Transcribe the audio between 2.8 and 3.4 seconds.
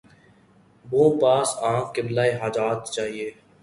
چاہیے